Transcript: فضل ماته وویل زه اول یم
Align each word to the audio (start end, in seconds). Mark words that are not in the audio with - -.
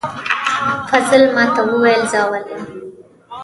فضل 0.89 1.21
ماته 1.35 1.61
وویل 1.69 2.01
زه 2.11 2.17
اول 2.25 2.43
یم 2.51 2.61